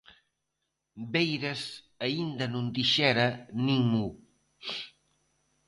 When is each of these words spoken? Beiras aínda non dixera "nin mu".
Beiras 1.13 1.61
aínda 2.05 2.45
non 2.53 2.65
dixera 2.77 3.27
"nin 3.65 3.81
mu". 3.91 4.07